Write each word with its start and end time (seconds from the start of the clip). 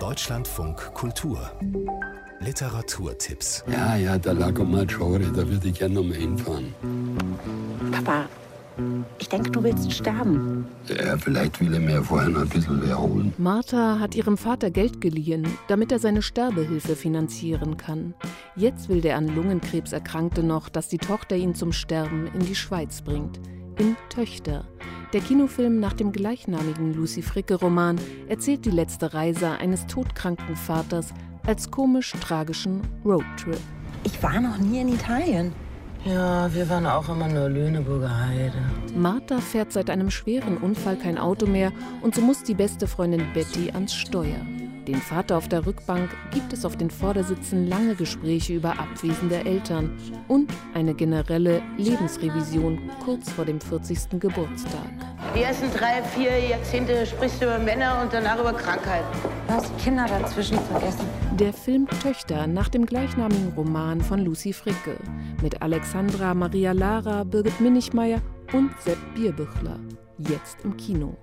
Deutschlandfunk 0.00 0.94
Kultur 0.94 1.38
Literaturtipps. 2.40 3.62
Ja, 3.70 3.96
ja, 3.96 4.16
der 4.16 4.32
Lago 4.32 4.64
Maggiore, 4.64 5.18
da 5.18 5.46
würde 5.46 5.68
ich 5.68 5.78
gerne 5.78 5.96
noch 5.96 6.04
mal 6.04 6.16
hinfahren. 6.16 6.74
Papa, 7.92 8.24
ich 9.18 9.28
denke, 9.28 9.50
du 9.50 9.62
willst 9.62 9.92
sterben. 9.92 10.66
Ja, 10.88 11.18
vielleicht 11.18 11.60
will 11.60 11.74
er 11.74 11.80
mir 11.80 12.02
vorher 12.02 12.30
noch 12.30 12.40
ein 12.40 12.48
bisschen 12.48 12.88
erholen. 12.88 13.34
Martha 13.36 13.98
hat 14.00 14.14
ihrem 14.14 14.38
Vater 14.38 14.70
Geld 14.70 15.02
geliehen, 15.02 15.46
damit 15.68 15.92
er 15.92 15.98
seine 15.98 16.22
Sterbehilfe 16.22 16.96
finanzieren 16.96 17.76
kann. 17.76 18.14
Jetzt 18.56 18.88
will 18.88 19.02
der 19.02 19.18
an 19.18 19.28
Lungenkrebs 19.28 19.92
Erkrankte 19.92 20.42
noch, 20.42 20.70
dass 20.70 20.88
die 20.88 20.98
Tochter 20.98 21.36
ihn 21.36 21.54
zum 21.54 21.72
Sterben 21.72 22.26
in 22.32 22.40
die 22.40 22.54
Schweiz 22.54 23.02
bringt. 23.02 23.38
In 23.78 23.96
Töchter. 24.08 24.64
Der 25.12 25.20
Kinofilm 25.20 25.80
nach 25.80 25.92
dem 25.92 26.12
gleichnamigen 26.12 26.94
Lucy 26.94 27.20
Fricke-Roman 27.22 27.98
erzählt 28.28 28.64
die 28.64 28.70
letzte 28.70 29.12
Reise 29.12 29.50
eines 29.50 29.86
todkranken 29.88 30.54
Vaters 30.54 31.12
als 31.44 31.68
komisch-tragischen 31.68 32.80
Roadtrip. 33.04 33.58
Ich 34.04 34.22
war 34.22 34.40
noch 34.40 34.58
nie 34.58 34.80
in 34.80 34.94
Italien. 34.94 35.52
Ja, 36.04 36.52
wir 36.54 36.68
waren 36.70 36.86
auch 36.86 37.08
immer 37.10 37.28
nur 37.28 37.48
Lüneburger 37.50 38.26
Heide. 38.26 38.54
Martha 38.96 39.38
fährt 39.38 39.72
seit 39.72 39.90
einem 39.90 40.10
schweren 40.10 40.56
Unfall 40.56 40.96
kein 40.96 41.18
Auto 41.18 41.46
mehr 41.46 41.72
und 42.00 42.14
so 42.14 42.22
muss 42.22 42.42
die 42.42 42.54
beste 42.54 42.86
Freundin 42.86 43.24
Betty 43.34 43.70
ans 43.70 43.94
Steuer. 43.94 44.40
Den 44.88 44.96
Vater 44.96 45.36
auf 45.36 45.46
der 45.46 45.66
Rückbank 45.66 46.08
gibt 46.32 46.54
es 46.54 46.64
auf 46.64 46.76
den 46.76 46.90
Vordersitzen 46.90 47.68
lange 47.68 47.94
Gespräche 47.94 48.54
über 48.54 48.78
Abwesen 48.80 49.28
der 49.28 49.44
Eltern 49.44 49.96
und 50.26 50.50
eine 50.72 50.94
generelle 50.94 51.62
Lebensrevision 51.76 52.90
kurz 53.04 53.30
vor 53.30 53.44
dem 53.44 53.60
40. 53.60 54.18
Geburtstag. 54.18 54.90
Die 55.34 55.42
ersten 55.42 55.70
drei, 55.70 56.02
vier 56.02 56.38
Jahrzehnte 56.40 57.06
sprichst 57.06 57.40
du 57.40 57.46
über 57.46 57.58
Männer 57.60 58.00
und 58.02 58.12
danach 58.12 58.40
über 58.40 58.52
Krankheiten. 58.52 59.06
Du 59.46 59.54
hast 59.54 59.76
Kinder 59.78 60.06
dazwischen 60.06 60.58
vergessen. 60.58 61.06
Der 61.38 61.52
Film 61.52 61.86
Töchter 62.02 62.48
nach 62.48 62.68
dem 62.68 62.84
gleichnamigen 62.84 63.52
Roman 63.56 64.00
von 64.00 64.18
Lucy 64.18 64.52
Fricke 64.52 64.96
mit 65.40 65.62
Alexandra 65.62 66.34
Maria 66.34 66.72
Lara, 66.72 67.22
Birgit 67.22 67.60
Minichmeier 67.60 68.20
und 68.52 68.72
Sepp 68.80 68.98
Bierbüchler. 69.14 69.78
Jetzt 70.18 70.64
im 70.64 70.76
Kino. 70.76 71.16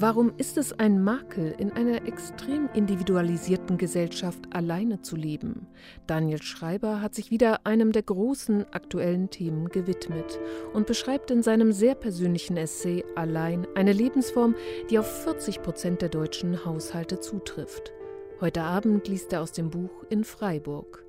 Warum 0.00 0.32
ist 0.38 0.58
es 0.58 0.72
ein 0.72 1.04
Makel, 1.04 1.54
in 1.56 1.70
einer 1.70 2.06
extrem 2.08 2.68
individualisierten 2.74 3.78
Gesellschaft 3.78 4.40
alleine 4.50 5.02
zu 5.02 5.14
leben? 5.14 5.68
Daniel 6.08 6.42
Schreiber 6.42 7.00
hat 7.00 7.14
sich 7.14 7.30
wieder 7.30 7.64
einem 7.64 7.92
der 7.92 8.02
großen 8.02 8.64
aktuellen 8.72 9.30
Themen 9.30 9.68
gewidmet 9.68 10.40
und 10.72 10.88
beschreibt 10.88 11.30
in 11.30 11.44
seinem 11.44 11.70
sehr 11.70 11.94
persönlichen 11.94 12.56
Essay 12.56 13.04
Allein 13.14 13.68
eine 13.76 13.92
Lebensform, 13.92 14.56
die 14.90 14.98
auf 14.98 15.06
40 15.22 15.62
Prozent 15.62 16.02
der 16.02 16.08
deutschen 16.08 16.64
Haushalte 16.64 17.20
zutrifft. 17.20 17.92
Heute 18.40 18.62
Abend 18.62 19.06
liest 19.06 19.32
er 19.32 19.42
aus 19.42 19.52
dem 19.52 19.70
Buch 19.70 20.04
in 20.10 20.24
Freiburg. 20.24 21.03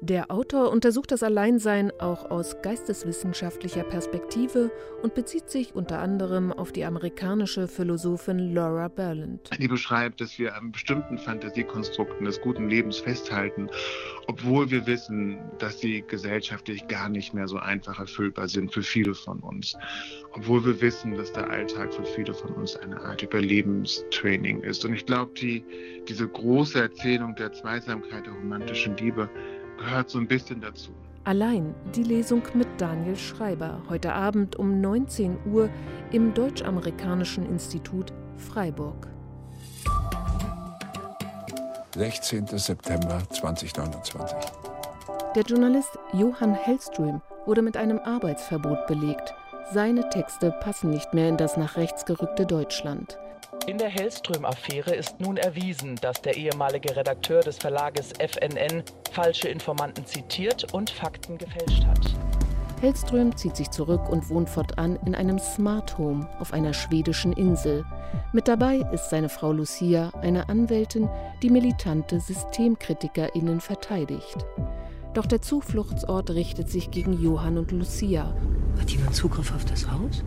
Der 0.00 0.30
Autor 0.30 0.70
untersucht 0.70 1.10
das 1.10 1.22
Alleinsein 1.22 1.90
auch 2.00 2.30
aus 2.30 2.56
geisteswissenschaftlicher 2.62 3.82
Perspektive 3.82 4.70
und 5.02 5.14
bezieht 5.14 5.50
sich 5.50 5.74
unter 5.74 6.00
anderem 6.00 6.52
auf 6.52 6.72
die 6.72 6.84
amerikanische 6.84 7.66
Philosophin 7.68 8.54
Laura 8.54 8.88
Berland. 8.88 9.50
Die 9.58 9.68
beschreibt, 9.68 10.20
dass 10.20 10.38
wir 10.38 10.54
an 10.54 10.72
bestimmten 10.72 11.18
Fantasiekonstrukten 11.18 12.26
des 12.26 12.40
guten 12.40 12.68
Lebens 12.68 12.98
festhalten, 12.98 13.68
obwohl 14.26 14.70
wir 14.70 14.86
wissen, 14.86 15.38
dass 15.58 15.80
sie 15.80 16.04
gesellschaftlich 16.06 16.86
gar 16.88 17.08
nicht 17.08 17.32
mehr 17.32 17.48
so 17.48 17.56
einfach 17.56 17.98
erfüllbar 17.98 18.48
sind 18.48 18.72
für 18.72 18.82
viele 18.82 19.14
von 19.14 19.40
uns. 19.40 19.76
Obwohl 20.32 20.64
wir 20.64 20.80
wissen, 20.80 21.14
dass 21.16 21.32
der 21.32 21.48
Alltag 21.48 21.94
für 21.94 22.04
viele 22.04 22.34
von 22.34 22.50
uns 22.50 22.76
eine 22.76 23.00
Art 23.00 23.22
Überlebenstraining 23.22 24.60
ist. 24.62 24.84
Und 24.84 24.94
ich 24.94 25.06
glaube, 25.06 25.32
die, 25.40 25.64
diese 26.08 26.28
große 26.28 26.78
Erzählung 26.78 27.34
der 27.36 27.52
Zweisamkeit 27.52 28.26
der 28.26 28.34
romantischen 28.34 28.96
Liebe 28.96 29.30
gehört 29.78 30.10
so 30.10 30.18
ein 30.18 30.28
bisschen 30.28 30.60
dazu. 30.60 30.90
Allein 31.24 31.74
die 31.94 32.04
Lesung 32.04 32.42
mit 32.54 32.68
Daniel 32.78 33.16
Schreiber 33.16 33.82
heute 33.88 34.12
Abend 34.12 34.56
um 34.56 34.80
19 34.80 35.38
Uhr 35.52 35.68
im 36.12 36.32
Deutsch-Amerikanischen 36.34 37.44
Institut 37.46 38.12
Freiburg. 38.36 39.08
16. 41.96 42.46
September 42.46 43.22
2029. 43.30 44.36
Der 45.34 45.42
Journalist 45.42 45.98
Johann 46.12 46.54
Hellström 46.54 47.22
wurde 47.44 47.62
mit 47.62 47.76
einem 47.76 47.98
Arbeitsverbot 47.98 48.86
belegt. 48.86 49.34
Seine 49.72 50.08
Texte 50.10 50.52
passen 50.60 50.90
nicht 50.90 51.12
mehr 51.12 51.28
in 51.28 51.36
das 51.36 51.56
nach 51.56 51.76
rechts 51.76 52.04
gerückte 52.04 52.46
Deutschland. 52.46 53.18
In 53.66 53.78
der 53.78 53.88
Hellström-Affäre 53.88 54.94
ist 54.94 55.20
nun 55.20 55.36
erwiesen, 55.36 55.96
dass 55.96 56.22
der 56.22 56.36
ehemalige 56.36 56.96
Redakteur 56.96 57.40
des 57.40 57.58
Verlages 57.58 58.12
FNN 58.12 58.82
falsche 59.12 59.48
Informanten 59.48 60.06
zitiert 60.06 60.72
und 60.72 60.90
Fakten 60.90 61.38
gefälscht 61.38 61.84
hat. 61.84 62.14
Hellström 62.80 63.34
zieht 63.36 63.56
sich 63.56 63.70
zurück 63.70 64.08
und 64.08 64.28
wohnt 64.28 64.50
fortan 64.50 64.98
in 65.06 65.14
einem 65.14 65.38
Smart 65.38 65.96
Home 65.96 66.28
auf 66.38 66.52
einer 66.52 66.74
schwedischen 66.74 67.32
Insel. 67.32 67.84
Mit 68.32 68.48
dabei 68.48 68.86
ist 68.92 69.10
seine 69.10 69.28
Frau 69.28 69.52
Lucia, 69.52 70.10
eine 70.20 70.48
Anwältin, 70.48 71.08
die 71.42 71.50
militante 71.50 72.20
SystemkritikerInnen 72.20 73.60
verteidigt. 73.60 74.36
Doch 75.14 75.26
der 75.26 75.40
Zufluchtsort 75.40 76.30
richtet 76.30 76.68
sich 76.68 76.90
gegen 76.90 77.14
Johann 77.14 77.56
und 77.56 77.72
Lucia. 77.72 78.36
Hat 78.78 78.90
jemand 78.90 79.14
Zugriff 79.14 79.54
auf 79.54 79.64
das 79.64 79.90
Haus? 79.90 80.22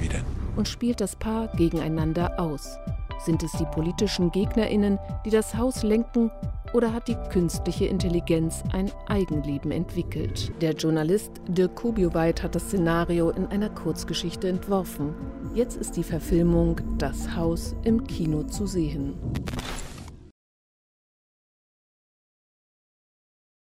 Wie 0.00 0.08
denn? 0.08 0.24
und 0.56 0.68
spielt 0.68 1.00
das 1.00 1.16
Paar 1.16 1.48
gegeneinander 1.56 2.38
aus. 2.38 2.78
Sind 3.24 3.42
es 3.42 3.52
die 3.52 3.64
politischen 3.64 4.30
Gegnerinnen, 4.32 4.98
die 5.24 5.30
das 5.30 5.54
Haus 5.54 5.82
lenken, 5.82 6.30
oder 6.72 6.92
hat 6.92 7.06
die 7.06 7.16
künstliche 7.30 7.86
Intelligenz 7.86 8.64
ein 8.72 8.90
Eigenleben 9.06 9.70
entwickelt? 9.70 10.50
Der 10.60 10.72
Journalist 10.72 11.30
Dirk 11.46 11.76
Kubioweit 11.76 12.42
hat 12.42 12.56
das 12.56 12.64
Szenario 12.64 13.30
in 13.30 13.46
einer 13.46 13.70
Kurzgeschichte 13.70 14.48
entworfen. 14.48 15.14
Jetzt 15.54 15.76
ist 15.76 15.96
die 15.96 16.02
Verfilmung 16.02 16.80
Das 16.98 17.36
Haus 17.36 17.76
im 17.84 18.04
Kino 18.04 18.42
zu 18.42 18.66
sehen. 18.66 19.14